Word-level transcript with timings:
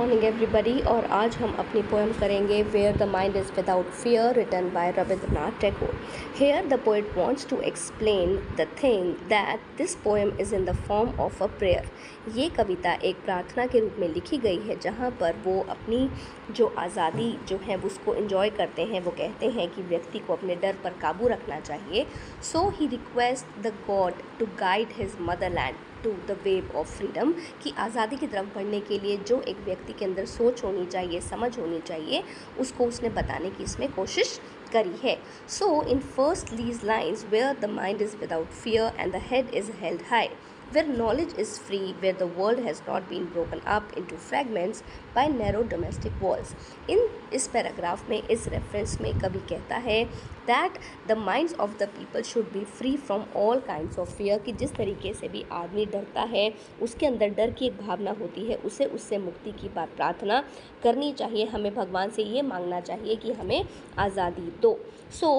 Morning 0.00 0.22
everybody 0.24 0.80
और 0.90 1.04
आज 1.12 1.34
हम 1.36 1.52
अपनी 1.58 1.80
पोएम 1.88 2.12
करेंगे 2.20 2.62
where 2.64 2.96
the 2.96 3.08
mind 3.08 3.34
is 3.36 3.50
without 3.56 3.86
fear 3.92 4.34
written 4.34 4.70
by 4.74 4.90
Rabindranath 4.98 5.60
Tagore 5.60 5.94
here 6.38 6.66
the 6.68 6.78
poet 6.84 7.10
wants 7.16 7.48
to 7.48 7.56
explain 7.62 8.34
the 8.58 8.66
thing 8.82 9.12
that 9.28 9.66
this 9.78 9.94
poem 10.04 10.32
is 10.40 10.54
in 10.54 10.64
the 10.64 10.74
form 10.86 11.20
of 11.20 11.42
a 11.42 11.46
prayer 11.58 11.90
ये 12.36 12.48
कविता 12.56 12.92
एक 13.02 13.22
प्रार्थना 13.24 13.66
के 13.66 13.80
रूप 13.80 13.96
में 13.98 14.08
लिखी 14.08 14.38
गई 14.38 14.58
है, 14.58 14.78
जहाँ 14.78 15.10
पर 15.20 15.36
वो 15.44 15.60
अपनी 15.70 16.08
जो 16.50 16.72
आज़ादी 16.78 17.30
जो 17.48 17.60
है, 17.64 17.76
उसको 17.78 18.14
इन्जॉय 18.14 18.50
करते 18.50 18.84
हैं। 18.84 19.00
वो 19.00 19.10
कहते 19.10 19.50
हैं 19.50 19.68
कि 19.74 19.82
व्यक्ति 19.82 20.18
को 20.18 20.32
अपने 20.32 20.56
डर 20.56 20.76
पर 20.84 20.94
काबू 21.02 21.28
रखना 21.28 21.60
चाहिए। 21.60 22.06
So 22.42 22.68
he 22.70 22.86
request 22.88 23.62
the 23.62 23.74
God 23.86 24.22
to 24.38 24.46
guide 24.60 24.88
his 24.98 25.16
motherland 25.50 25.76
to 26.04 26.10
the 26.28 26.38
wave 26.44 26.70
of 26.76 26.96
freedom 26.96 27.32
कि 27.62 27.72
आज़ादी 27.78 28.16
की 28.16 28.26
तरफ़ 28.26 28.54
बढ़ने 28.54 28.80
के 28.80 28.98
लिए 28.98 29.16
जो 29.18 29.40
एक 29.42 29.64
व्यक्ति 29.64 29.92
के 29.92 30.04
अंदर 30.04 30.24
सोच 30.26 30.64
होनी 30.64 30.86
चाहिए, 30.86 31.20
समझ 31.20 31.58
होनी 31.58 31.80
चाहिए, 31.80 32.22
उसको 32.60 32.86
उसने 32.86 33.08
बताने 33.10 33.50
की 33.50 33.64
इसमें 33.64 33.90
कोशिश 33.92 34.40
करी 34.72 34.96
है। 35.02 35.16
So 35.48 35.82
in 35.84 36.00
first 36.16 36.52
lease 36.52 36.84
lines 36.84 37.26
where 37.30 37.58
the 37.60 37.70
mind 37.70 38.02
is 38.02 38.16
without 38.16 38.50
fear 38.62 38.92
and 38.98 39.12
the 39.12 39.22
head 39.24 39.54
is 39.54 39.70
held 39.80 40.02
high 40.10 40.28
where 40.72 40.86
knowledge 40.86 41.34
is 41.36 41.58
free, 41.58 41.94
where 42.00 42.12
the 42.14 42.26
world 42.28 42.58
has 42.60 42.82
not 42.86 43.08
been 43.08 43.26
broken 43.26 43.60
up 43.66 43.96
into 43.96 44.16
fragments 44.16 44.82
by 45.14 45.26
narrow 45.28 45.62
domestic 45.64 46.20
walls. 46.20 46.54
In 46.88 47.08
इस 47.32 47.46
paragraph 47.48 48.08
में 48.10 48.22
इस 48.22 48.46
reference 48.48 49.00
में 49.00 49.12
कभी 49.18 49.38
कहता 49.48 49.76
है 49.78 50.04
that 50.46 50.78
the 51.08 51.16
minds 51.18 51.54
of 51.54 51.76
the 51.78 51.88
people 51.88 52.22
should 52.22 52.44
be 52.52 52.64
free 52.78 52.96
from 52.98 53.24
all 53.36 53.60
kinds 53.66 53.98
of 53.98 54.14
fear 54.16 54.38
कि 54.38 54.52
जिस 54.52 54.74
तरीके 54.74 55.12
से 55.14 55.28
भी 55.28 55.44
आदमी 55.52 55.84
डरता 55.86 56.22
है 56.30 56.52
उसके 56.82 57.06
अंदर 57.06 57.28
डर 57.34 57.50
की 57.50 57.66
एक 57.66 57.80
भावना 57.80 58.14
होती 58.20 58.44
है 58.46 58.56
उसे 58.66 58.84
उससे 58.90 59.18
मुक्ति 59.18 59.52
की 59.60 59.68
बात 59.74 59.94
प्रार्थना 59.96 60.42
करनी 60.82 61.12
चाहिए 61.12 61.44
हमें 61.46 61.74
भगवान 61.74 62.10
से 62.10 62.22
ये 62.24 62.42
मांगना 62.42 62.80
चाहिए 62.80 63.16
कि 63.16 63.32
हमें 63.32 63.64
आज़ादी 63.98 64.50
दो 64.62 64.78
so 65.20 65.30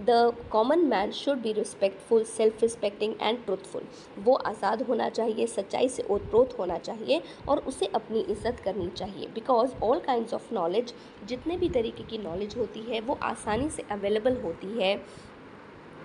the 0.00 0.32
common 0.50 0.84
man 0.86 1.10
should 1.12 1.38
be 1.42 1.52
respectful 1.52 2.24
self 2.26 2.62
respecting 2.62 3.14
and 3.22 3.44
truthful 3.46 3.82
वो 4.24 4.34
आज़ाद 4.46 4.75
होना 4.82 5.08
चाहिए, 5.10 5.46
सच्चाई 5.46 5.88
से 5.88 6.02
ओतप्रोत 6.10 6.58
होना 6.58 6.78
चाहिए 6.78 7.20
और 7.48 7.58
उसे 7.68 7.86
अपनी 7.94 8.20
इज़्ज़त 8.20 8.60
करनी 8.64 8.88
चाहिए। 8.90 9.26
Because 9.34 9.74
all 9.82 10.00
kind 10.00 10.34
of 10.34 10.52
knowledge 10.54 10.94
जितने 11.28 11.56
भी 11.56 11.68
तरीके 11.70 12.02
की 12.04 12.18
नॉलेज 12.18 12.56
होती 12.56 12.80
है, 12.82 13.00
वो 13.00 13.18
आसानी 13.22 13.68
से 13.70 13.84
अवेलेबल 13.90 14.40
होती 14.42 14.78
है 14.78 14.98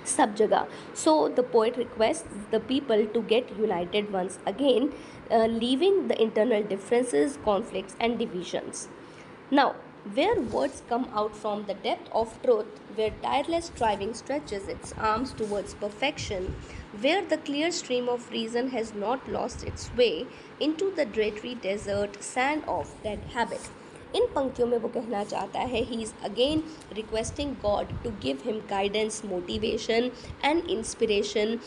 सब 0.07 0.33
जगह। 0.35 0.67
So 0.95 1.11
the 1.29 1.39
poet 1.51 1.77
request 1.77 2.25
the 2.51 2.61
people 2.67 3.05
to 3.05 3.21
get 3.29 3.51
united 3.59 4.09
once 4.11 4.39
again 4.47 4.89
leaving 5.31 6.01
the 6.07 6.11
internal 6.21 6.63
differences 6.69 7.37
conflicts 7.45 7.97
and 8.01 8.17
divisions 8.17 8.87
now 9.53 9.71
where 10.14 10.40
words 10.40 10.82
come 10.88 11.08
out 11.12 11.36
from 11.36 11.64
the 11.66 11.74
depth 11.74 12.10
of 12.12 12.40
truth, 12.42 12.66
where 12.94 13.14
tireless 13.22 13.66
striving 13.66 14.14
stretches 14.14 14.68
its 14.68 14.92
arms 14.98 15.32
towards 15.32 15.74
perfection, 15.74 16.54
where 17.00 17.22
the 17.22 17.38
clear 17.38 17.70
stream 17.70 18.08
of 18.08 18.30
reason 18.30 18.70
has 18.70 18.94
not 18.94 19.28
lost 19.28 19.64
its 19.64 19.90
way 19.94 20.26
into 20.60 20.92
the 20.92 21.04
dreary 21.06 21.56
desert 21.56 22.22
sand 22.22 22.62
of 22.68 22.94
dead 23.02 23.20
habit. 23.34 23.68
इन 24.16 24.26
पंक्तियों 24.34 24.66
में 24.68 24.76
वो 24.78 24.88
कहना 24.88 25.22
चाहता 25.24 25.60
है 25.70 25.82
he 25.84 26.02
is 26.02 26.12
again 26.24 26.62
requesting 26.96 27.54
God 27.62 27.88
to 28.04 28.10
give 28.22 28.38
him 28.44 28.60
guidance 28.70 29.24
motivation 29.24 30.10
and 30.44 30.70
inspiration 30.70 31.58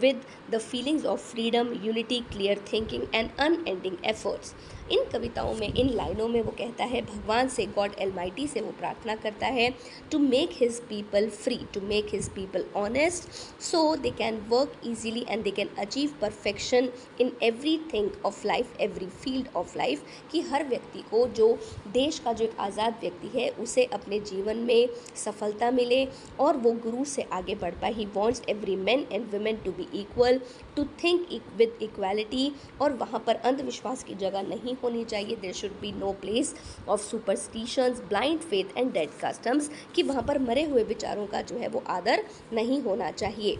with 0.00 0.20
the 0.50 0.58
feelings 0.60 1.04
of 1.06 1.30
freedom 1.30 1.72
unity 1.84 2.20
clear 2.32 2.60
thinking 2.72 3.02
and 3.14 3.30
unending 3.40 3.96
efforts 4.06 4.54
इन 4.91 5.03
कविताओं 5.11 5.53
में, 5.55 5.73
इन 5.73 5.89
लाइनों 5.89 6.27
में 6.27 6.41
वो 6.41 6.51
कहता 6.57 6.83
है, 6.83 7.01
भगवान 7.03 7.47
से, 7.47 7.65
गॉड 7.67 7.95
एलमाइटी 7.99 8.47
से 8.47 8.61
वो 8.61 8.71
प्रार्थना 8.79 9.15
करता 9.17 9.47
है 9.47 9.69
to 10.11 10.19
make 10.19 10.49
his 10.53 10.79
people 10.89 11.29
free 11.29 11.59
to 11.73 11.81
make 11.87 12.13
his 12.13 12.29
people 12.29 12.65
honest 12.77 13.29
so 13.63 13.95
they 13.95 14.09
can 14.17 14.39
work 14.49 14.79
easily 14.85 15.25
and 15.29 15.43
they 15.43 15.51
can 15.51 15.69
achieve 15.79 16.13
perfection 16.21 16.89
in 17.21 17.31
everything 17.93 18.09
of 18.25 18.45
life 18.47 18.79
every 18.81 19.07
field 19.23 19.47
of 19.55 19.77
life 19.77 20.03
कि 20.31 20.41
हर 20.43 20.67
व्यक्ति 20.67 21.03
को, 21.11 21.25
जो 21.27 21.57
देश 21.93 22.19
का 22.19 22.33
जो 22.33 22.45
एक 22.45 22.55
आज़ाद 22.59 22.95
व्यक्ति 23.01 23.37
है, 23.37 23.49
उसे 23.51 23.85
अपने 23.93 24.19
जीवन 24.21 24.57
में 24.59 24.89
सफलता 25.15 25.71
मिले 25.71 26.05
और 26.39 26.57
वो 26.57 26.71
गुरु 26.83 27.05
से 27.05 27.21
आगे 27.33 27.55
बढ़ 27.55 27.73
पाए। 27.81 27.93
He 27.93 28.05
wants 28.15 28.41
every 28.49 28.75
man 28.77 29.05
and 29.11 29.31
women 29.33 29.57
to 29.65 29.71
be 29.71 29.87
equal 29.99 30.39
to 30.75 30.83
think 31.03 31.27
with 31.57 31.77
equality 31.81 32.51
और 32.81 32.93
वहाँ 32.95 33.23
पर 33.27 33.35
अंधविश्वास 33.35 34.03
की 34.03 34.15
जगह 34.15 34.41
नहीं 34.43 34.75
होनी 34.82 35.04
चाहिए 35.04 35.36
there 35.42 35.52
should 35.60 35.80
be 35.80 35.92
no 36.00 36.12
place 36.20 36.54
of 36.88 37.00
superstitions 37.10 38.00
blind 38.08 38.40
faith 38.40 38.76
and 38.78 38.92
dead 38.92 39.10
customs 39.24 39.70
कि 39.94 40.02
वहाँ 40.02 40.22
पर 40.28 40.38
मरे 40.48 40.62
हुए 40.72 40.84
विचारों 40.94 41.26
का 41.26 41.42
जो 41.42 41.58
है 41.58 41.68
वो 41.68 41.82
आदर 41.98 42.24
नहीं 42.52 42.80
होना 42.82 43.10
चाहिए 43.10 43.56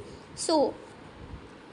so 0.47 0.53
so, 0.53 0.75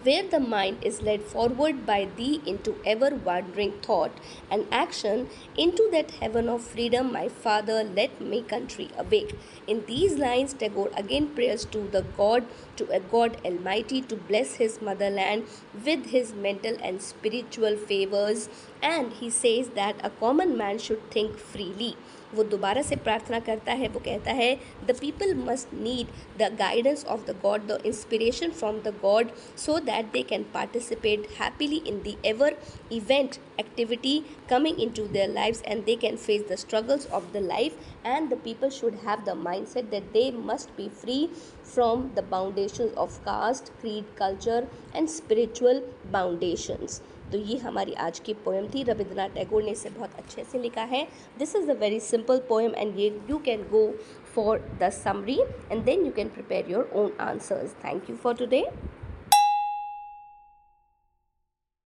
where 0.04 0.28
the 0.28 0.40
mind 0.40 0.84
is 0.84 1.02
led 1.02 1.22
forward 1.22 1.86
by 1.86 2.08
thee 2.18 2.42
into 2.46 2.76
ever 2.84 3.09
wandering 3.16 3.74
thought 3.82 4.12
and 4.50 4.66
action 4.72 5.30
into 5.56 5.88
that 5.92 6.12
heaven 6.12 6.50
of 6.50 6.62
freedom, 6.62 7.12
my 7.14 7.28
Father, 7.28 7.84
let 7.84 8.20
my 8.20 8.42
country 8.42 8.90
awake. 8.98 9.36
In 9.68 9.84
these 9.86 10.18
lines, 10.18 10.54
Tagore 10.54 10.90
again 10.98 11.28
prays 11.28 11.66
to 11.66 11.88
the 11.90 12.04
God, 12.18 12.46
to 12.78 12.90
a 12.92 13.00
God 13.00 13.38
Almighty, 13.46 14.02
to 14.02 14.16
bless 14.16 14.56
his 14.56 14.82
motherland 14.82 15.44
with 15.86 16.08
his 16.08 16.34
mental 16.34 16.78
and 16.82 17.02
spiritual 17.02 17.78
favors, 17.78 18.50
and 18.82 19.14
he 19.14 19.30
says 19.30 19.70
that 19.70 19.96
a 20.04 20.09
common 20.09 20.58
man 20.58 20.80
should 20.80 21.09
think 21.12 21.38
freely. 21.38 21.96
वो 22.36 22.44
दोबारा 22.44 22.82
से 22.82 22.96
प्रार्थना 22.96 23.40
करता 23.48 23.72
है 23.80 23.88
वो 23.94 24.00
कहता 24.00 24.32
है 24.34 24.54
the 24.88 24.96
people 25.00 25.34
must 25.36 25.74
need 25.74 26.08
the 26.40 26.48
guidance 26.59 27.04
of 27.06 27.26
the 27.28 27.36
god 27.42 27.66
the 27.68 27.80
inspiration 27.86 28.52
from 28.59 28.80
the 28.82 28.94
god 29.02 29.32
so 29.66 29.78
that 29.90 30.12
they 30.12 30.22
can 30.30 30.44
participate 30.54 31.28
happily 31.40 31.82
in 31.88 31.98
the 32.06 32.16
ever 32.26 32.58
event 32.92 33.38
activity 33.62 34.24
coming 34.50 34.80
into 34.80 35.04
their 35.16 35.28
lives 35.28 35.62
and 35.72 35.86
they 35.86 35.96
can 35.96 36.18
face 36.18 36.44
the 36.52 36.58
struggles 36.58 37.06
of 37.18 37.28
the 37.34 37.42
life 37.42 37.76
and 38.04 38.30
the 38.30 38.40
people 38.48 38.72
should 38.78 38.96
have 39.08 39.24
the 39.26 39.36
mindset 39.48 39.90
that 39.92 40.12
they 40.14 40.32
must 40.32 40.76
be 40.78 40.90
free 41.02 41.30
from 41.64 42.12
the 42.16 42.24
foundations 42.34 42.94
of 43.06 43.18
caste 43.26 43.72
creed 43.82 44.06
culture 44.16 44.62
and 44.94 45.09
spiritual 45.09 45.84
foundations 46.12 47.02
तो 47.33 47.39
ये 47.39 47.57
हमारी 47.59 47.93
आज 48.01 48.19
की 48.19 48.35
poem 48.45 48.67
थी। 48.75 48.83
रविंद्रनाथ 48.83 49.29
टैगोर 49.29 49.63
ने 49.63 49.71
इसे 49.71 49.91
बहुत 49.91 50.11
अच्छे 50.19 50.45
से 50.45 50.59
लिखा 50.59 50.83
है। 50.85 51.07
This 51.39 51.55
is 51.57 51.71
a 51.71 51.75
very 51.75 52.01
simple 52.01 52.39
poem 52.49 52.75
and 52.75 52.99
ये 52.99 53.09
you 53.31 53.39
can 53.45 53.63
go 53.71 53.87
for 54.35 54.59
the 54.83 54.91
summary 54.95 55.39
and 55.73 55.85
then 55.85 56.05
you 56.07 56.13
can 56.13 56.29
prepare 56.29 56.71
your 56.71 56.91
own 56.95 57.13
answers 57.21 57.75
thank 57.85 58.11
you 58.11 58.17
for 58.17 58.35
today 58.35 58.65